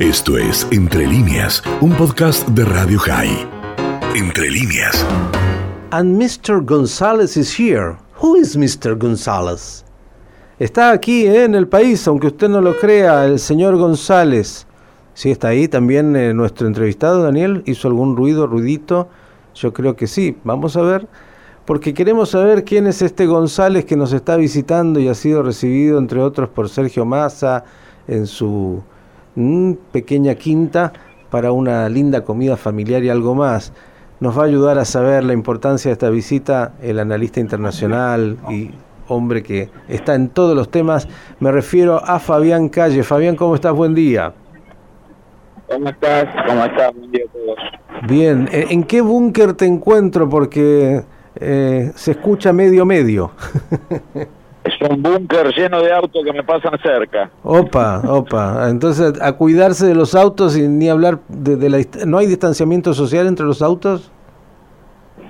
Esto 0.00 0.38
es 0.38 0.66
Entre 0.70 1.06
líneas, 1.06 1.62
un 1.82 1.92
podcast 1.92 2.48
de 2.48 2.64
Radio 2.64 2.98
High. 3.00 3.46
Entre 4.16 4.50
líneas. 4.50 5.04
And 5.90 6.16
Mr. 6.16 6.64
González 6.64 7.36
is 7.36 7.54
here. 7.60 7.98
Who 8.22 8.34
is 8.36 8.56
Mr. 8.56 8.96
González? 8.96 9.84
Está 10.58 10.92
aquí 10.92 11.26
¿eh? 11.26 11.44
en 11.44 11.54
el 11.54 11.68
país, 11.68 12.08
aunque 12.08 12.28
usted 12.28 12.48
no 12.48 12.62
lo 12.62 12.78
crea, 12.78 13.26
el 13.26 13.38
señor 13.38 13.76
González. 13.76 14.66
Sí, 15.12 15.32
está 15.32 15.48
ahí 15.48 15.68
también 15.68 16.16
eh, 16.16 16.32
nuestro 16.32 16.66
entrevistado, 16.66 17.22
Daniel. 17.22 17.62
¿Hizo 17.66 17.86
algún 17.86 18.16
ruido, 18.16 18.46
ruidito? 18.46 19.10
Yo 19.54 19.74
creo 19.74 19.96
que 19.96 20.06
sí. 20.06 20.34
Vamos 20.44 20.78
a 20.78 20.80
ver, 20.80 21.08
porque 21.66 21.92
queremos 21.92 22.30
saber 22.30 22.64
quién 22.64 22.86
es 22.86 23.02
este 23.02 23.26
González 23.26 23.84
que 23.84 23.96
nos 23.96 24.14
está 24.14 24.36
visitando 24.36 24.98
y 24.98 25.08
ha 25.08 25.14
sido 25.14 25.42
recibido, 25.42 25.98
entre 25.98 26.22
otros, 26.22 26.48
por 26.48 26.70
Sergio 26.70 27.04
Massa 27.04 27.64
en 28.08 28.26
su 28.26 28.82
mm, 29.34 29.72
pequeña 29.92 30.34
quinta 30.34 30.92
para 31.30 31.52
una 31.52 31.88
linda 31.88 32.24
comida 32.24 32.56
familiar 32.56 33.02
y 33.04 33.08
algo 33.08 33.34
más. 33.34 33.72
Nos 34.20 34.36
va 34.38 34.42
a 34.42 34.46
ayudar 34.46 34.78
a 34.78 34.84
saber 34.84 35.24
la 35.24 35.32
importancia 35.32 35.88
de 35.88 35.92
esta 35.94 36.10
visita 36.10 36.74
el 36.82 36.98
analista 36.98 37.40
internacional 37.40 38.36
y 38.50 38.70
hombre 39.08 39.42
que 39.42 39.70
está 39.88 40.14
en 40.14 40.28
todos 40.28 40.54
los 40.54 40.70
temas. 40.70 41.08
Me 41.38 41.50
refiero 41.50 42.02
a 42.04 42.18
Fabián 42.18 42.68
Calle. 42.68 43.02
Fabián, 43.02 43.36
¿cómo 43.36 43.54
estás? 43.54 43.74
Buen 43.74 43.94
día. 43.94 44.32
¿Cómo 45.68 45.88
estás? 45.88 46.26
¿Cómo 46.46 46.64
estás? 46.64 46.94
Buen 46.94 47.10
día 47.10 47.24
a 47.28 47.32
todos. 47.32 48.08
Bien, 48.08 48.48
¿e-, 48.52 48.66
¿en 48.70 48.84
qué 48.84 49.00
búnker 49.00 49.54
te 49.54 49.66
encuentro? 49.66 50.28
Porque 50.28 51.02
eh, 51.36 51.92
se 51.94 52.10
escucha 52.10 52.52
medio 52.52 52.84
medio. 52.84 53.32
Un 54.88 55.02
búnker 55.02 55.52
lleno 55.54 55.82
de 55.82 55.92
autos 55.92 56.24
que 56.24 56.32
me 56.32 56.42
pasan 56.42 56.78
cerca. 56.82 57.30
Opa, 57.42 58.00
opa. 58.08 58.68
Entonces, 58.70 59.20
a 59.20 59.32
cuidarse 59.32 59.86
de 59.86 59.94
los 59.94 60.14
autos 60.14 60.56
y 60.56 60.66
ni 60.68 60.88
hablar 60.88 61.18
de, 61.28 61.56
de 61.56 61.68
la... 61.68 61.78
¿No 62.06 62.16
hay 62.18 62.26
distanciamiento 62.26 62.94
social 62.94 63.26
entre 63.26 63.44
los 63.44 63.60
autos? 63.60 64.10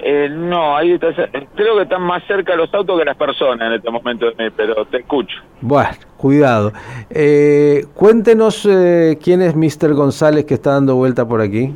Eh, 0.03 0.29
no, 0.31 0.77
ahí 0.77 0.93
está- 0.93 1.09
creo 1.57 1.77
que 1.77 1.83
están 1.83 2.03
más 2.03 2.23
cerca 2.29 2.55
los 2.55 2.73
autos 2.73 2.99
que 2.99 3.05
las 3.05 3.17
personas 3.17 3.67
en 3.67 3.73
este 3.75 3.91
momento, 3.91 4.27
pero 4.57 4.85
te 4.87 4.99
escucho. 4.99 5.37
Bueno, 5.61 5.91
cuidado. 6.17 6.73
Eh, 7.11 7.85
cuéntenos 7.95 8.67
eh, 8.71 9.19
quién 9.23 9.43
es 9.43 9.55
Mr. 9.57 9.95
González 9.95 10.45
que 10.45 10.55
está 10.55 10.73
dando 10.75 10.95
vuelta 10.95 11.27
por 11.27 11.41
aquí. 11.41 11.75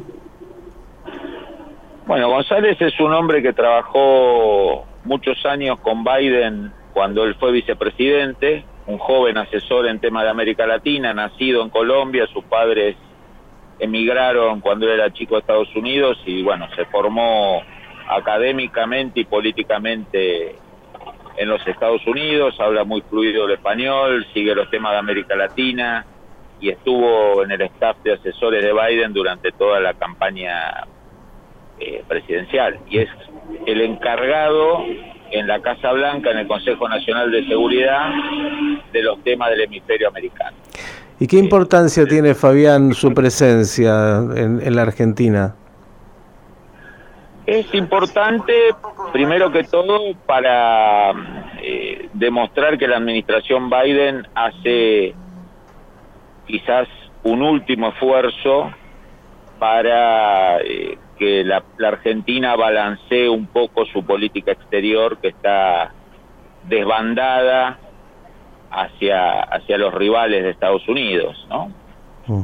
Bueno, 2.06 2.28
González 2.28 2.80
es 2.80 2.98
un 3.00 3.12
hombre 3.12 3.42
que 3.42 3.52
trabajó 3.52 4.84
muchos 5.04 5.44
años 5.46 5.78
con 5.80 6.04
Biden 6.04 6.70
cuando 6.94 7.24
él 7.24 7.34
fue 7.34 7.50
vicepresidente, 7.52 8.64
un 8.86 8.98
joven 8.98 9.36
asesor 9.36 9.88
en 9.88 9.98
tema 9.98 10.22
de 10.22 10.30
América 10.30 10.66
Latina, 10.66 11.12
nacido 11.12 11.62
en 11.62 11.70
Colombia, 11.70 12.26
sus 12.32 12.44
padres 12.44 12.96
emigraron 13.80 14.60
cuando 14.60 14.86
él 14.86 15.00
era 15.00 15.12
chico 15.12 15.34
a 15.34 15.40
Estados 15.40 15.74
Unidos 15.74 16.16
y 16.24 16.42
bueno, 16.42 16.68
se 16.76 16.84
formó 16.86 17.62
académicamente 18.08 19.20
y 19.20 19.24
políticamente 19.24 20.54
en 21.36 21.48
los 21.48 21.66
Estados 21.66 22.06
Unidos, 22.06 22.54
habla 22.60 22.84
muy 22.84 23.00
fluido 23.02 23.46
el 23.46 23.54
español, 23.54 24.24
sigue 24.32 24.54
los 24.54 24.70
temas 24.70 24.92
de 24.92 24.98
América 24.98 25.34
Latina 25.34 26.06
y 26.60 26.70
estuvo 26.70 27.42
en 27.42 27.50
el 27.50 27.62
staff 27.62 27.96
de 28.04 28.12
asesores 28.12 28.62
de 28.62 28.72
Biden 28.72 29.12
durante 29.12 29.50
toda 29.50 29.80
la 29.80 29.94
campaña 29.94 30.86
eh, 31.80 32.04
presidencial. 32.06 32.78
Y 32.88 32.98
es 32.98 33.10
el 33.66 33.80
encargado 33.80 34.84
en 35.34 35.46
la 35.48 35.60
Casa 35.60 35.92
Blanca, 35.92 36.30
en 36.30 36.38
el 36.38 36.46
Consejo 36.46 36.88
Nacional 36.88 37.30
de 37.30 37.46
Seguridad, 37.46 38.10
de 38.92 39.02
los 39.02 39.22
temas 39.24 39.50
del 39.50 39.62
hemisferio 39.62 40.08
americano. 40.08 40.56
¿Y 41.18 41.26
qué 41.26 41.38
importancia 41.38 42.06
tiene, 42.06 42.34
Fabián, 42.34 42.92
su 42.94 43.12
presencia 43.12 44.18
en, 44.36 44.60
en 44.62 44.76
la 44.76 44.82
Argentina? 44.82 45.54
Es 47.46 47.72
importante, 47.74 48.52
primero 49.12 49.52
que 49.52 49.64
todo, 49.64 50.14
para 50.26 51.12
eh, 51.60 52.08
demostrar 52.14 52.78
que 52.78 52.88
la 52.88 52.96
administración 52.96 53.68
Biden 53.68 54.26
hace 54.34 55.14
quizás 56.46 56.88
un 57.22 57.42
último 57.42 57.88
esfuerzo 57.88 58.72
para 59.58 60.60
eh, 60.60 60.96
que 61.24 61.44
la, 61.44 61.64
la 61.78 61.88
Argentina 61.88 62.54
balancee 62.54 63.28
un 63.28 63.46
poco 63.46 63.86
su 63.86 64.04
política 64.04 64.52
exterior 64.52 65.18
que 65.18 65.28
está 65.28 65.94
desbandada 66.68 67.78
hacia, 68.70 69.40
hacia 69.40 69.78
los 69.78 69.94
rivales 69.94 70.42
de 70.42 70.50
Estados 70.50 70.86
Unidos, 70.88 71.34
¿no? 71.48 71.72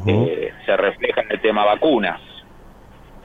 Eh, 0.07 0.53
se 0.65 0.77
refleja 0.77 1.23
en 1.23 1.33
el 1.33 1.41
tema 1.41 1.65
vacunas. 1.65 2.21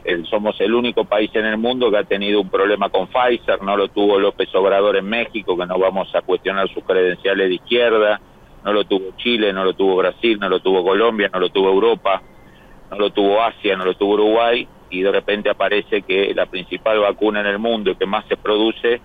El- 0.04 0.26
somos 0.28 0.60
el 0.60 0.74
único 0.74 1.06
país 1.06 1.30
en 1.34 1.46
el 1.46 1.58
mundo 1.58 1.90
que 1.90 1.98
ha 1.98 2.04
tenido 2.04 2.42
un 2.42 2.50
problema 2.50 2.90
con 2.90 3.08
Pfizer, 3.08 3.62
no 3.62 3.76
lo 3.78 3.88
tuvo 3.88 4.20
López 4.20 4.54
Obrador 4.56 4.98
en 4.98 5.06
México, 5.06 5.58
que 5.58 5.66
no 5.66 5.80
vamos 5.80 6.14
a 6.14 6.22
cuestionar 6.22 6.68
sus 6.70 6.84
credenciales 6.84 7.48
de 7.50 7.56
izquierda, 7.56 8.20
no 8.64 8.74
lo 8.74 8.84
tuvo 8.84 9.12
Chile, 9.18 9.54
no 9.54 9.64
lo 9.64 9.74
tuvo 9.74 9.96
Brasil, 9.98 10.38
no 10.40 10.50
lo 10.50 10.60
tuvo 10.60 10.84
Colombia, 10.84 11.30
no 11.34 11.40
lo 11.40 11.50
tuvo 11.50 11.70
Europa, 11.70 12.22
no 12.92 12.98
lo 12.98 13.10
tuvo 13.10 13.42
Asia, 13.42 13.76
no 13.76 13.86
lo 13.86 13.94
tuvo 13.96 14.14
Uruguay, 14.14 14.68
y 14.96 15.02
de 15.02 15.12
repente 15.12 15.50
aparece 15.50 16.02
que 16.04 16.34
la 16.34 16.46
principal 16.46 17.00
vacuna 17.00 17.42
en 17.42 17.48
el 17.48 17.60
mundo 17.60 17.92
y 17.92 17.96
que 17.96 18.06
más 18.06 18.26
se 18.28 18.38
produce 18.38 19.02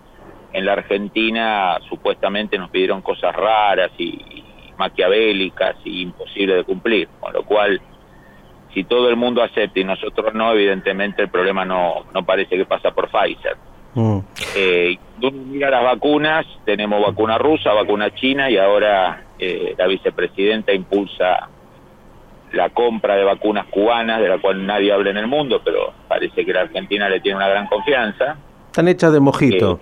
en 0.53 0.65
la 0.65 0.73
Argentina 0.73 1.79
supuestamente 1.89 2.59
nos 2.59 2.71
pidieron 2.71 3.03
cosas 3.03 3.35
raras 3.35 3.91
y, 3.99 4.05
y 4.05 4.45
maquiavélicas 4.79 5.77
y 5.85 6.03
imposibles 6.03 6.57
de 6.57 6.65
cumplir, 6.65 7.09
con 7.21 7.33
lo 7.33 7.45
cual 7.45 7.81
si 8.73 8.85
todo 8.85 9.09
el 9.09 9.17
mundo 9.17 9.43
acepta 9.43 9.81
y 9.81 9.85
nosotros 9.85 10.33
no, 10.35 10.53
evidentemente 10.53 11.23
el 11.23 11.29
problema 11.29 11.65
no, 11.65 12.07
no 12.15 12.25
parece 12.25 12.57
que 12.57 12.65
pasa 12.65 12.93
por 12.93 13.09
Pfizer. 13.09 13.57
Mm. 13.95 14.19
Eh, 14.55 14.99
mira 15.33 15.71
las 15.71 15.83
vacunas, 15.83 16.47
tenemos 16.65 17.03
vacuna 17.05 17.39
rusa, 17.39 17.73
vacuna 17.73 18.15
china 18.15 18.49
y 18.49 18.57
ahora 18.57 19.25
eh, 19.39 19.75
la 19.77 19.87
vicepresidenta 19.87 20.73
impulsa 20.73 21.49
la 22.53 22.71
compra 22.71 23.17
de 23.17 23.25
vacunas 23.25 23.67
cubanas, 23.67 24.21
de 24.21 24.29
la 24.29 24.39
cual 24.39 24.67
nadie 24.67 24.93
habla 24.93 25.11
en 25.11 25.17
el 25.19 25.27
mundo, 25.27 25.61
pero 25.65 25.93
parece 26.09 26.45
que 26.45 26.53
la 26.53 26.63
Argentina 26.63 27.09
le 27.09 27.21
tiene 27.21 27.37
una 27.37 27.49
gran 27.49 27.67
confianza. 27.67 28.37
Están 28.67 28.89
hechas 28.89 29.13
de 29.13 29.21
mojito. 29.21 29.81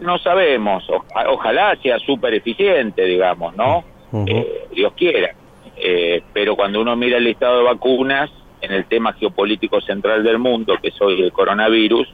No 0.00 0.18
sabemos, 0.18 0.88
o- 0.90 1.04
ojalá 1.28 1.74
sea 1.82 1.98
súper 1.98 2.34
eficiente, 2.34 3.04
digamos, 3.04 3.56
¿no? 3.56 3.82
Eh, 4.26 4.66
Dios 4.72 4.92
quiera. 4.96 5.30
Eh, 5.76 6.22
pero 6.32 6.54
cuando 6.54 6.80
uno 6.80 6.94
mira 6.96 7.16
el 7.16 7.24
listado 7.24 7.58
de 7.58 7.64
vacunas, 7.64 8.30
en 8.60 8.72
el 8.72 8.86
tema 8.86 9.12
geopolítico 9.14 9.80
central 9.80 10.22
del 10.24 10.38
mundo, 10.38 10.76
que 10.80 10.88
es 10.88 11.00
hoy 11.00 11.22
el 11.22 11.32
coronavirus, 11.32 12.08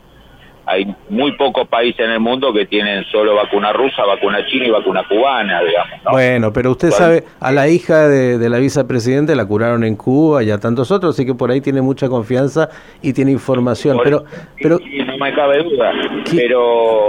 hay 0.73 0.95
muy 1.09 1.33
pocos 1.37 1.69
países 1.69 2.01
en 2.05 2.11
el 2.13 2.21
mundo 2.21 2.53
que 2.53 2.67
tienen 2.67 3.05
solo 3.13 3.35
vacuna 3.35 3.73
rusa, 3.73 4.05
vacuna 4.05 4.45
china 4.47 4.67
y 4.67 4.71
vacuna 4.71 5.05
cubana, 5.09 5.63
digamos, 5.63 5.93
¿no? 6.05 6.11
Bueno, 6.13 6.53
pero 6.53 6.71
usted 6.73 6.91
sabe, 6.91 7.25
a 7.41 7.53
la 7.53 7.69
hija 7.69 8.09
de, 8.09 8.39
de 8.39 8.49
la 8.49 8.59
vicepresidenta 8.59 9.35
la 9.35 9.47
curaron 9.47 9.85
en 9.85 9.97
Cuba 9.97 10.43
y 10.43 10.51
a 10.51 10.59
tantos 10.59 10.91
otros, 10.91 11.15
así 11.15 11.27
que 11.27 11.35
por 11.35 11.51
ahí 11.51 11.61
tiene 11.61 11.83
mucha 11.83 12.09
confianza 12.09 12.69
y 13.03 13.13
tiene 13.13 13.31
información. 13.33 13.97
Por- 13.97 14.05
Pero, 14.05 14.25
pero 14.61 14.79
Sí, 14.79 14.99
no 15.05 15.17
me 15.19 15.35
cabe 15.35 15.63
duda. 15.63 15.93
¿Qué? 16.25 16.37
Pero 16.37 17.07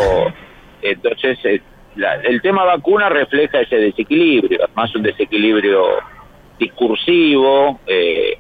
entonces 0.81 1.38
eh, 1.45 1.62
la- 1.95 2.16
el 2.16 2.41
tema 2.41 2.63
vacuna 2.66 3.09
refleja 3.09 3.62
ese 3.62 3.78
desequilibrio, 3.78 4.59
más 4.75 4.94
un 4.95 5.03
desequilibrio 5.03 5.84
discursivo, 6.59 7.80
eh, 7.88 8.38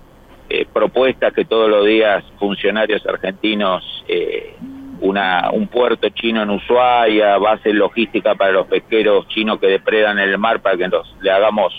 eh, 0.49 0.65
propuestas 0.71 1.33
que 1.33 1.45
todos 1.45 1.69
los 1.69 1.85
días 1.85 2.23
funcionarios 2.39 3.05
argentinos, 3.05 3.83
eh, 4.07 4.55
una, 5.01 5.49
un 5.51 5.67
puerto 5.67 6.09
chino 6.09 6.41
en 6.43 6.49
Ushuaia, 6.49 7.37
base 7.37 7.73
logística 7.73 8.35
para 8.35 8.51
los 8.51 8.67
pesqueros 8.67 9.27
chinos 9.27 9.59
que 9.59 9.67
depredan 9.67 10.19
el 10.19 10.37
mar 10.37 10.61
para 10.61 10.77
que 10.77 10.87
nos, 10.87 11.15
le 11.21 11.31
hagamos 11.31 11.73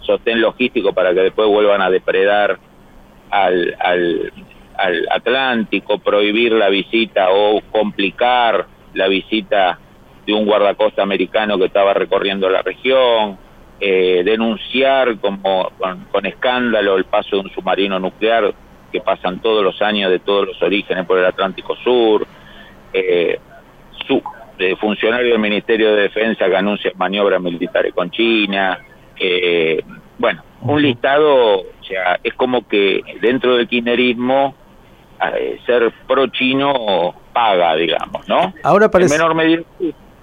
sostén 0.00 0.40
logístico 0.40 0.92
para 0.92 1.12
que 1.14 1.20
después 1.20 1.48
vuelvan 1.48 1.82
a 1.82 1.90
depredar 1.90 2.58
al, 3.30 3.76
al, 3.78 4.32
al 4.76 5.06
Atlántico, 5.10 5.98
prohibir 5.98 6.52
la 6.52 6.68
visita 6.68 7.30
o 7.30 7.60
complicar 7.70 8.66
la 8.94 9.08
visita 9.08 9.78
de 10.26 10.32
un 10.32 10.46
guardacosta 10.46 11.02
americano 11.02 11.58
que 11.58 11.66
estaba 11.66 11.94
recorriendo 11.94 12.48
la 12.48 12.62
región, 12.62 13.38
eh, 13.80 14.22
denunciar 14.24 15.18
como 15.18 15.70
con, 15.78 16.04
con 16.10 16.26
escándalo 16.26 16.96
el 16.96 17.04
paso 17.04 17.36
de 17.36 17.42
un 17.42 17.50
submarino 17.50 17.98
nuclear 17.98 18.52
que 18.92 19.00
pasan 19.00 19.40
todos 19.40 19.62
los 19.62 19.80
años 19.80 20.10
de 20.10 20.18
todos 20.18 20.46
los 20.48 20.62
orígenes 20.62 21.06
por 21.06 21.18
el 21.18 21.24
Atlántico 21.24 21.76
Sur, 21.76 22.26
eh, 22.92 23.38
su, 24.06 24.22
de 24.58 24.76
funcionario 24.76 25.32
del 25.32 25.40
Ministerio 25.40 25.94
de 25.94 26.02
Defensa 26.02 26.46
que 26.46 26.56
anuncia 26.56 26.92
maniobras 26.96 27.40
militares 27.40 27.92
con 27.94 28.10
China, 28.10 28.78
eh, 29.18 29.82
bueno, 30.18 30.42
un 30.62 30.82
listado, 30.82 31.60
o 31.60 31.84
sea, 31.86 32.18
es 32.22 32.34
como 32.34 32.66
que 32.68 33.00
dentro 33.22 33.56
del 33.56 33.68
kirchnerismo 33.68 34.54
eh, 35.36 35.58
ser 35.66 35.92
pro 36.06 36.26
chino 36.28 37.14
paga, 37.32 37.74
digamos, 37.76 38.26
¿no? 38.28 38.52
ahora 38.62 38.86
En 38.86 38.90
parece... 38.90 39.14
menor 39.14 39.34
medida. 39.34 39.62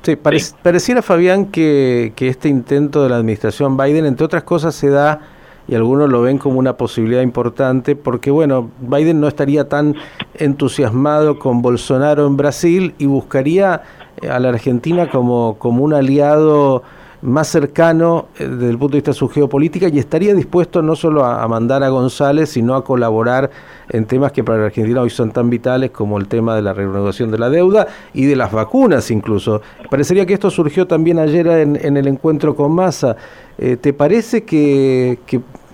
Sí, 0.04 0.16
pare- 0.16 0.40
Sí. 0.40 0.54
pareciera, 0.62 1.02
Fabián, 1.02 1.52
que, 1.52 2.14
que 2.16 2.28
este 2.28 2.48
intento 2.50 3.04
de 3.04 3.10
la 3.10 3.18
administración 3.18 3.75
Biden, 3.78 4.06
entre 4.06 4.25
otras 4.25 4.44
cosas, 4.44 4.75
se 4.75 4.90
da 4.90 5.19
y 5.68 5.75
algunos 5.75 6.10
lo 6.10 6.22
ven 6.22 6.38
como 6.38 6.60
una 6.60 6.78
posibilidad 6.78 7.22
importante 7.22 7.96
porque, 7.96 8.31
bueno, 8.31 8.72
Biden 8.80 9.19
no 9.19 9.28
estaría 9.28 9.68
tan 9.68 9.96
entusiasmado 10.39 11.39
con 11.39 11.62
Bolsonaro 11.62 12.28
en 12.28 12.38
Brasil 12.38 12.95
y 12.98 13.06
buscaría 13.06 13.81
a 14.30 14.39
la 14.39 14.50
Argentina 14.50 15.10
como, 15.10 15.57
como 15.60 15.84
un 15.84 15.94
aliado 15.94 16.84
más 17.22 17.48
cercano 17.48 18.28
eh, 18.38 18.48
desde 18.48 18.69
el 18.69 18.78
punto 18.78 18.94
de 18.94 18.98
vista 18.98 19.12
de 19.12 19.18
su 19.18 19.28
geopolítica 19.28 19.88
y 19.88 19.98
estaría 20.00 20.34
dispuesto 20.34 20.81
no 20.81 20.95
solo 20.95 21.25
a, 21.25 21.48
mandar 21.48 21.84
a 21.84 21.89
González, 21.89 22.50
sino 22.50 22.75
a 22.75 22.84
colaborar 22.84 23.50
en 23.89 24.06
temas 24.06 24.31
que 24.31 24.44
para 24.44 24.60
la 24.60 24.66
Argentina 24.66 25.01
hoy 25.01 25.10
son 25.10 25.31
tan 25.31 25.50
vitales 25.50 25.92
como 25.92 26.18
el 26.18 26.28
tema 26.28 26.56
de 26.56 26.62
la 26.62 26.74
renegociación 26.74 27.31
de 27.31 27.40
la 27.40 27.50
deuda 27.50 27.88
y 28.13 28.25
de 28.25 28.36
las 28.36 28.51
vacunas 28.51 29.10
incluso. 29.12 29.62
Parecería 29.90 30.25
que 30.25 30.33
esto 30.33 30.50
surgió 30.50 30.88
también 30.88 31.19
ayer 31.19 31.48
en, 31.48 31.98
el 31.98 32.07
encuentro 32.07 32.56
con 32.56 32.72
Massa. 32.72 33.16
Eh, 33.57 33.78
¿Te 33.78 33.94
parece 33.94 34.44
que 34.44 35.19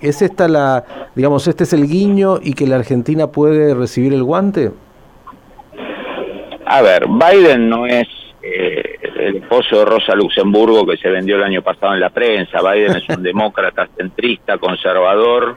es 0.08 0.22
esta 0.22 0.48
la, 0.48 0.84
digamos, 1.14 1.46
este 1.46 1.64
es 1.64 1.72
el 1.72 1.86
guiño 1.86 2.38
y 2.42 2.54
que 2.54 2.66
la 2.66 2.76
Argentina 2.76 3.28
puede 3.28 3.74
recibir 3.74 4.12
el 4.12 4.22
guante? 4.22 4.72
A 6.66 6.82
ver, 6.82 7.06
Biden 7.08 7.68
no 7.68 7.86
es 7.86 8.08
eh, 8.42 8.98
el 9.16 9.36
esposo 9.36 9.78
de 9.78 9.84
Rosa 9.84 10.14
Luxemburgo 10.14 10.86
que 10.86 10.96
se 10.96 11.08
vendió 11.08 11.36
el 11.36 11.44
año 11.44 11.62
pasado 11.62 11.94
en 11.94 12.00
la 12.00 12.10
prensa. 12.10 12.60
Biden 12.60 12.96
es 12.96 13.08
un 13.08 13.22
demócrata 13.22 13.88
centrista, 13.96 14.58
conservador, 14.58 15.56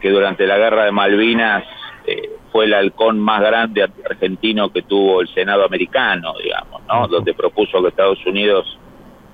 que 0.00 0.10
durante 0.10 0.46
la 0.46 0.58
guerra 0.58 0.84
de 0.84 0.92
Malvinas 0.92 1.64
eh, 2.06 2.30
fue 2.52 2.66
el 2.66 2.74
halcón 2.74 3.18
más 3.18 3.40
grande 3.40 3.82
argentino 4.08 4.70
que 4.70 4.82
tuvo 4.82 5.20
el 5.20 5.28
Senado 5.28 5.64
americano, 5.64 6.34
digamos, 6.42 6.82
¿no? 6.86 7.08
Donde 7.08 7.34
propuso 7.34 7.82
que 7.82 7.88
Estados 7.88 8.24
Unidos 8.26 8.78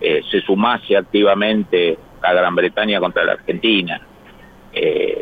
eh, 0.00 0.22
se 0.30 0.40
sumase 0.40 0.96
activamente 0.96 1.96
a 2.22 2.32
Gran 2.32 2.54
Bretaña 2.54 2.98
contra 3.00 3.25
la 3.25 3.32
Argentina. 3.32 4.00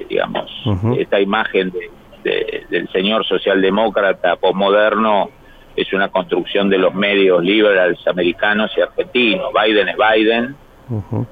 Digamos, 0.08 0.50
esta 0.98 1.20
imagen 1.20 1.72
del 2.22 2.88
señor 2.92 3.24
socialdemócrata 3.26 4.36
posmoderno 4.36 5.30
es 5.76 5.92
una 5.92 6.08
construcción 6.08 6.68
de 6.68 6.78
los 6.78 6.94
medios 6.94 7.42
liberales 7.42 7.98
americanos 8.06 8.70
y 8.76 8.80
argentinos. 8.80 9.50
Biden 9.52 9.88
es 9.88 9.96
Biden, 9.96 10.56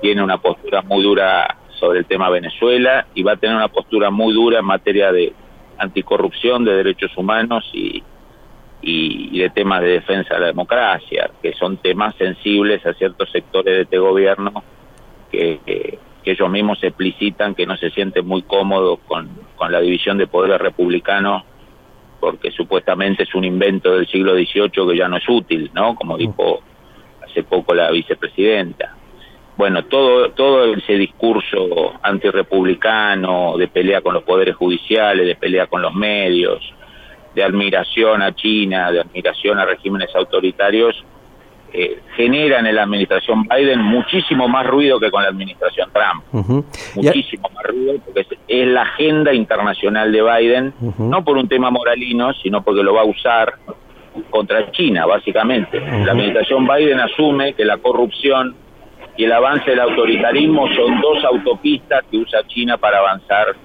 tiene 0.01 0.23
una 0.23 0.39
postura 0.39 0.83
muy 0.83 1.03
dura 1.03 1.57
sobre 1.79 2.01
el 2.01 2.07
tema 2.07 2.31
Venezuela 2.31 3.07
y 3.15 3.23
va 3.23 3.33
a 3.33 3.37
tener 3.37 3.57
una 3.57 3.69
postura 3.69 4.11
muy 4.11 4.33
dura 4.33 4.61
en 4.61 4.65
materia 4.65 5.13
de 5.13 5.33
anticorrupción, 5.79 6.65
de 6.65 6.75
derechos 6.75 7.17
humanos 7.17 7.69
y, 7.73 8.03
y, 8.83 9.39
de 9.39 9.51
temas 9.51 9.81
de 9.83 9.89
defensa 9.89 10.35
de 10.35 10.41
la 10.41 10.47
democracia, 10.47 11.31
que 11.43 11.53
son 11.55 11.77
temas 11.77 12.15
sensibles 12.17 12.85
a 12.85 12.95
ciertos 12.95 13.31
sectores 13.31 13.77
de 13.77 13.83
este 13.83 13.99
gobierno 13.99 14.65
que, 15.31 15.61
que, 15.65 15.99
ellos 16.33 16.51
mismos 16.51 16.83
explicitan 16.83 17.55
que 17.55 17.67
no 17.67 17.77
se 17.77 17.91
sienten 17.91 18.27
muy 18.27 18.43
cómodos 18.43 18.99
con, 19.07 19.29
con 19.57 19.73
la 19.73 19.81
división 19.81 20.19
de 20.19 20.27
poderes 20.27 20.61
republicanos 20.61 21.45
porque 22.21 22.51
supuestamente 22.51 23.23
es 23.23 23.35
un 23.35 23.45
invento 23.45 23.95
del 23.95 24.07
siglo 24.09 24.35
XVIII 24.35 24.71
que 24.71 24.97
ya 24.97 25.09
no 25.09 25.17
es 25.17 25.29
útil, 25.29 25.71
¿no? 25.75 25.95
Como 25.95 26.15
mm. 26.15 26.19
dijo 26.19 26.63
hace 27.25 27.43
poco 27.45 27.75
la 27.75 27.91
vicepresidenta. 27.91 28.95
Bueno, 29.57 29.85
todo, 29.87 30.31
todo 30.31 30.73
ese 30.73 30.95
discurso 30.95 31.95
antirrepublicano, 32.03 33.57
de 33.57 33.67
pelea 33.67 34.01
con 34.01 34.15
los 34.15 34.23
poderes 34.23 34.55
judiciales, 34.55 35.27
de 35.27 35.35
pelea 35.35 35.67
con 35.67 35.83
los 35.83 35.93
medios, 35.93 36.61
de 37.35 37.43
admiración 37.43 38.23
a 38.23 38.35
China, 38.35 38.93
de 38.93 39.01
admiración 39.01 39.59
a 39.59 39.65
regímenes 39.65 40.15
autoritarios, 40.15 41.05
eh, 41.73 42.01
generan 42.17 42.67
en 42.67 42.75
la 42.75 42.85
administración 42.85 43.47
Biden 43.47 43.81
muchísimo 43.83 44.49
más 44.49 44.67
ruido 44.67 44.99
que 44.99 45.11
con 45.11 45.23
la 45.23 45.29
administración 45.29 45.91
Trump. 45.93 46.65
Muchísimo 46.95 47.51
más 47.55 47.65
ruido 47.65 47.95
porque 48.05 48.27
es, 48.49 48.67
la 48.69 48.83
agenda 48.83 49.35
internacional 49.35 50.11
de 50.11 50.23
Biden, 50.23 50.75
no 50.99 51.25
por 51.25 51.37
un 51.37 51.49
tema 51.49 51.71
moralino, 51.71 52.33
sino 52.35 52.63
porque 52.63 52.83
lo 52.83 52.95
va 52.95 53.03
a 53.03 53.05
usar 53.05 53.55
contra 54.31 54.71
China, 54.73 55.07
básicamente. 55.07 55.81
La 55.81 56.13
administración 56.13 56.67
Biden 56.67 57.01
asume 57.01 57.53
que 57.53 57.65
la 57.65 57.79
corrupción 57.79 58.55
y 59.17 59.25
el 59.25 59.33
avance 59.33 59.71
del 59.71 59.81
autoritarismo 59.81 60.69
son 60.75 61.01
dos 61.01 61.25
autopistas 61.25 62.05
que 62.11 62.19
usa 62.19 62.47
China 62.47 62.79
para 62.79 62.99
avanzar 62.99 63.57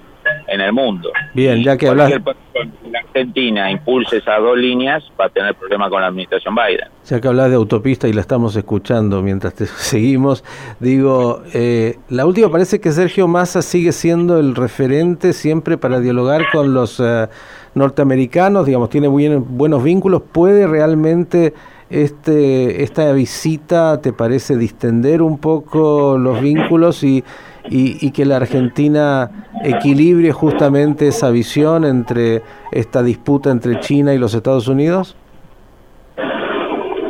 en 0.47 0.61
el 0.61 0.73
mundo. 0.73 1.11
Bien, 1.33 1.63
ya 1.63 1.77
que 1.77 1.87
hablas... 1.87 2.11
la 2.11 2.99
Argentina 2.99 3.71
impulse 3.71 4.17
esas 4.17 4.39
dos 4.39 4.57
líneas, 4.57 5.03
va 5.19 5.25
a 5.25 5.29
tener 5.29 5.55
problemas 5.55 5.89
con 5.89 6.01
la 6.01 6.07
administración 6.07 6.55
Biden. 6.55 6.87
Ya 7.05 7.19
que 7.19 7.27
hablas 7.27 7.49
de 7.49 7.55
autopista 7.55 8.07
y 8.07 8.13
la 8.13 8.21
estamos 8.21 8.55
escuchando 8.55 9.21
mientras 9.21 9.53
te 9.53 9.65
seguimos, 9.67 10.43
digo, 10.79 11.43
eh, 11.53 11.97
la 12.09 12.25
última 12.25 12.49
parece 12.49 12.79
que 12.79 12.91
Sergio 12.91 13.27
Massa 13.27 13.61
sigue 13.61 13.91
siendo 13.91 14.39
el 14.39 14.55
referente 14.55 15.33
siempre 15.33 15.77
para 15.77 15.99
dialogar 15.99 16.43
con 16.51 16.73
los 16.73 16.99
eh, 16.99 17.27
norteamericanos, 17.75 18.65
digamos, 18.65 18.89
tiene 18.89 19.07
buenos 19.07 19.83
vínculos, 19.83 20.21
puede 20.31 20.67
realmente 20.67 21.53
este, 21.89 22.83
esta 22.83 23.11
visita, 23.13 24.01
¿te 24.01 24.13
parece 24.13 24.57
distender 24.57 25.21
un 25.21 25.37
poco 25.37 26.17
los 26.17 26.41
vínculos 26.41 27.03
y 27.03 27.23
y, 27.69 28.11
que 28.11 28.25
la 28.25 28.37
Argentina 28.37 29.47
equilibre 29.63 30.31
justamente 30.31 31.07
esa 31.07 31.31
visión 31.31 31.85
entre 31.85 32.41
esta 32.71 33.01
disputa 33.03 33.51
entre 33.51 33.79
China 33.79 34.13
y 34.13 34.17
los 34.17 34.33
Estados 34.33 34.67
Unidos? 34.67 35.15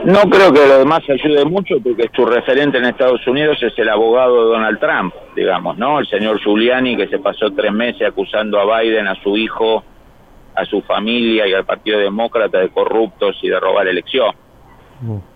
No 0.06 0.20
creo 0.30 0.52
que 0.52 0.68
lo 0.68 0.80
demás 0.80 1.02
ayude 1.10 1.46
mucho 1.46 1.76
porque 1.82 2.10
su 2.14 2.26
referente 2.26 2.78
en 2.78 2.86
Estados 2.86 3.26
Unidos 3.26 3.58
es 3.64 3.74
el 3.78 3.88
abogado 3.88 4.50
Donald 4.50 4.78
Trump, 4.80 5.14
digamos, 5.34 5.78
¿no? 5.78 6.00
El 6.00 6.08
señor 6.08 6.40
Giuliani 6.42 6.98
que 6.98 7.08
se 7.08 7.20
pasó 7.20 7.52
tres 7.52 7.72
meses 7.72 8.08
acusando 8.08 8.60
a 8.60 8.82
Biden, 8.82 9.08
a 9.08 9.16
su 9.24 9.38
hijo, 9.38 9.84
a 10.56 10.66
su 10.66 10.82
familia 10.82 11.48
y 11.48 11.54
al 11.54 11.64
Partido 11.64 12.00
Demócrata 12.00 12.60
de 12.60 12.70
corruptos 12.70 13.38
y 13.42 13.48
de 13.48 13.60
robar 13.60 13.88
elección. 13.88 14.36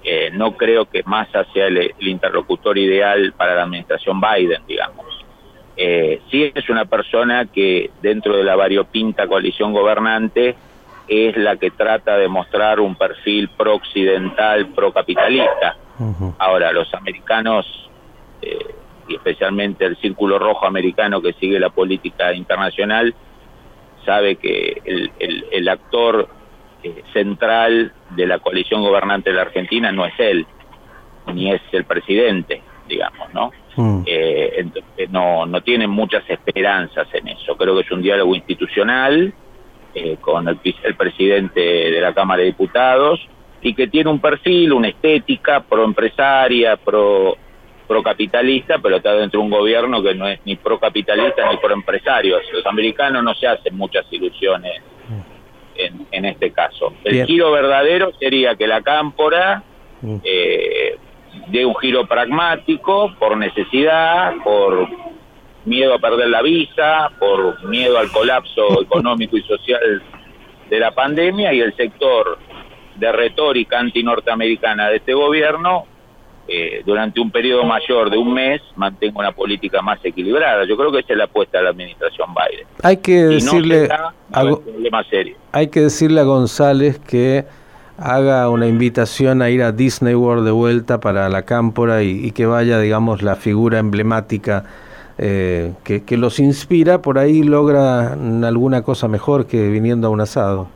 Eh, 0.04 0.30
no 0.34 0.56
creo 0.56 0.86
que 0.86 1.04
Massa 1.04 1.46
sea 1.54 1.68
el, 1.68 1.94
interlocutor 2.00 2.78
ideal 2.78 3.34
para 3.36 3.56
la 3.56 3.64
administración 3.64 4.22
Biden, 4.22 4.62
digamos. 4.68 5.06
Eh, 5.76 6.22
sí 6.32 6.52
es 6.54 6.70
una 6.70 6.86
persona 6.86 7.46
que 7.46 7.92
dentro 8.02 8.36
de 8.36 8.44
la 8.44 8.56
variopinta 8.56 9.28
coalición 9.28 9.74
gobernante 9.74 10.56
es 11.08 11.38
la 11.38 11.58
que 11.58 11.72
trata 11.72 12.18
de 12.18 12.28
mostrar 12.28 12.80
un 12.80 12.96
perfil 12.96 13.50
pro-occidental, 13.50 14.68
pro-capitalista. 14.68 15.78
Ahora, 16.38 16.72
los 16.72 16.94
americanos, 16.94 17.90
eh, 18.42 18.76
y 19.08 19.16
especialmente 19.16 19.86
el 19.86 19.98
Círculo 19.98 20.38
Rojo 20.38 20.68
americano 20.68 21.22
que 21.22 21.34
sigue 21.34 21.60
la 21.60 21.70
política 21.70 22.34
internacional, 22.34 23.16
sabe 24.06 24.36
que 24.36 24.82
el, 24.86 25.12
el 25.52 25.70
actor 25.70 26.28
eh, 26.88 27.04
central 27.12 27.92
de 28.12 28.26
la 28.26 28.40
coalición 28.40 28.82
gobernante 28.82 29.30
de 29.30 29.36
la 29.36 29.42
Argentina 29.42 29.92
no 29.92 30.06
es 30.06 30.14
él, 30.18 30.46
ni 31.34 31.52
es 31.52 31.62
el 31.74 31.84
presidente, 31.84 32.62
digamos, 32.88 33.34
¿no? 33.34 33.52
Mm. 33.76 34.04
Eh, 34.06 34.66
no, 35.10 35.46
no 35.46 35.62
tienen 35.62 35.90
muchas 35.90 36.24
esperanzas 36.30 37.08
en 37.14 37.28
eso. 37.28 37.58
Creo 37.58 37.76
que 37.76 37.82
es 37.82 37.92
un 37.92 38.02
diálogo 38.02 38.34
institucional 38.36 39.34
eh, 39.94 40.18
con 40.22 40.48
el, 40.48 40.60
el, 40.64 40.96
presidente 40.96 41.60
de 41.60 42.00
la 42.00 42.14
Cámara 42.14 42.40
de 42.40 42.48
Diputados 42.48 43.20
y 43.62 43.74
que 43.74 43.88
tiene 43.88 44.10
un 44.10 44.20
perfil, 44.20 44.72
una 44.72 44.88
estética 44.88 45.60
pro 45.60 45.84
empresaria, 45.84 46.78
pro 46.78 47.36
pro 47.86 48.04
capitalista, 48.04 48.80
pero 48.80 48.98
está 48.98 49.14
dentro 49.14 49.40
de 49.40 49.46
un 49.46 49.52
gobierno 49.52 50.04
que 50.04 50.14
no 50.14 50.28
es 50.28 50.40
ni 50.46 50.58
pro 50.58 50.80
capitalista 50.80 51.50
ni 51.50 51.58
pro 51.58 51.74
empresarios. 51.74 52.42
Los 52.52 52.66
americanos 52.66 53.24
no 53.24 53.34
se 53.36 53.48
hacen 53.48 53.76
muchas 53.78 54.06
ilusiones 54.12 54.82
en, 55.78 56.26
este 56.26 56.52
caso. 56.52 56.94
El 57.04 57.26
giro 57.26 57.52
verdadero 57.52 58.12
sería 58.20 58.56
que 58.56 58.68
la 58.68 58.82
cámpora 58.82 59.64
mm. 60.02 60.16
eh, 60.24 60.98
dé 61.50 61.66
un 61.66 61.76
giro 61.76 62.06
pragmático 62.08 63.14
por 63.20 63.38
necesidad, 63.38 64.34
por 64.44 64.88
miedo 65.66 65.94
a 65.94 66.00
perder 66.00 66.30
la 66.30 66.42
visa, 66.42 67.12
por 67.20 67.64
miedo 67.66 67.98
al 67.98 68.12
colapso 68.12 68.82
económico 68.82 69.38
y 69.38 69.44
social 69.44 70.02
de 70.70 70.80
la 70.80 70.92
pandemia 70.92 71.54
y 71.54 71.62
el 71.62 71.76
sector 71.76 72.38
de 72.96 73.12
retórica 73.12 73.80
anti-norteamericana 73.80 74.90
de 74.90 74.98
este 74.98 75.14
gobierno 75.14 75.86
eh, 76.50 76.82
durante 76.86 77.20
un 77.20 77.30
periodo 77.30 77.64
mayor 77.66 78.10
de 78.10 78.18
un 78.18 78.34
mes 78.34 78.62
mantenga 78.76 79.20
una 79.20 79.32
política 79.34 79.82
más 79.82 80.00
equilibrada. 80.04 80.66
Yo 80.66 80.78
creo 80.78 80.92
que 80.92 81.00
esa 81.00 81.14
es 81.14 81.18
la 81.18 81.26
apuesta 81.26 81.58
de 81.58 81.66
la 81.66 81.72
administración 81.72 82.30
Biden. 82.34 82.66
Hay 82.84 82.98
que 82.98 83.24
decirle 83.24 83.90
Hay 85.52 85.68
que 85.68 85.82
decirle 85.82 86.22
a 86.22 86.24
González 86.24 87.00
que 87.00 87.46
haga 87.98 88.50
una 88.50 88.68
invitación 88.68 89.42
a 89.42 89.50
ir 89.50 89.64
a 89.64 89.72
Disney 89.72 90.16
World 90.16 90.46
de 90.46 90.52
vuelta 90.52 91.00
para 91.00 91.30
la 91.30 91.44
cámpora 91.44 92.04
y, 92.04 92.32
que 92.32 92.46
vaya, 92.46 92.80
digamos, 92.80 93.24
la 93.24 93.36
figura 93.36 93.80
emblemática 93.80 94.66
eh, 95.18 95.74
que, 95.84 96.04
que 96.04 96.18
los 96.18 96.40
inspira, 96.40 97.02
por 97.02 97.18
ahí 97.18 97.42
logra 97.42 98.14
alguna 98.14 98.84
cosa 98.84 99.08
mejor 99.08 99.48
que 99.48 99.70
viniendo 99.70 100.08
a 100.08 100.10
un 100.12 100.22
asado. 100.22 100.68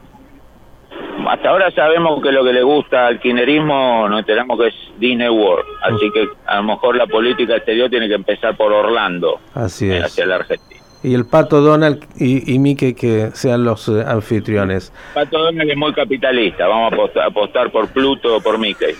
Hasta 1.32 1.50
ahora 1.50 1.72
sabemos 1.72 2.22
que 2.22 2.30
lo 2.32 2.44
que 2.44 2.52
le 2.52 2.62
gusta 2.62 3.08
al 3.08 3.20
kirchnerismo 3.20 4.10
nos 4.10 4.20
enteramos 4.20 4.60
que 4.60 4.68
es 4.68 4.76
Disney 5.00 5.30
World, 5.30 5.66
así 5.82 6.12
que 6.12 6.28
a 6.46 6.58
lo 6.58 6.64
mejor 6.64 6.98
la 6.98 7.08
política 7.08 7.56
exterior 7.56 7.90
tiene 7.90 8.10
que 8.10 8.16
empezar 8.16 8.58
por 8.58 8.74
Orlando, 8.74 9.40
Así 9.54 9.90
es. 9.90 10.04
hacia 10.04 10.26
la 10.26 10.36
Argentina. 10.36 10.81
Y 11.04 11.14
el 11.14 11.26
pato 11.26 11.62
Donald 11.62 12.06
y, 12.18 12.54
y 12.54 12.60
Mickey 12.60 12.94
que 12.94 13.32
sean 13.34 13.64
los 13.64 13.88
eh, 13.88 14.04
anfitriones. 14.06 14.94
Pato 15.14 15.40
Donald 15.40 15.70
es 15.70 15.78
muy 15.78 15.94
capitalista, 15.94 16.68
vamos 16.68 16.92
a 16.92 16.96
apostar, 16.96 17.24
apostar 17.24 17.72
por 17.72 17.88
Pluto 17.90 18.38
o 18.38 18.42
por 18.42 18.60
Mickey. 18.60 18.94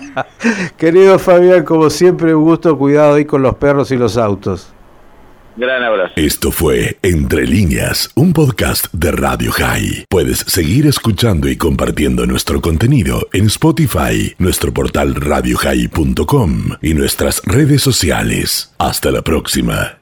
Querido 0.78 1.18
Fabián, 1.18 1.64
como 1.64 1.90
siempre, 1.90 2.34
un 2.34 2.44
gusto, 2.44 2.76
cuidado 2.78 3.14
ahí 3.14 3.24
con 3.24 3.42
los 3.42 3.54
perros 3.56 3.90
y 3.90 3.96
los 3.96 4.16
autos. 4.16 4.72
Gran 5.56 5.82
abrazo. 5.82 6.12
Esto 6.16 6.50
fue 6.50 6.98
Entre 7.02 7.46
líneas, 7.46 8.10
un 8.14 8.34
podcast 8.34 8.92
de 8.92 9.10
Radio 9.10 9.50
High. 9.52 10.04
Puedes 10.10 10.40
seguir 10.40 10.86
escuchando 10.86 11.48
y 11.48 11.56
compartiendo 11.56 12.26
nuestro 12.26 12.60
contenido 12.60 13.26
en 13.32 13.46
Spotify, 13.46 14.34
nuestro 14.38 14.74
portal 14.74 15.14
radiohigh.com 15.14 16.76
y 16.82 16.92
nuestras 16.92 17.40
redes 17.46 17.80
sociales. 17.80 18.74
Hasta 18.78 19.10
la 19.10 19.22
próxima. 19.22 19.98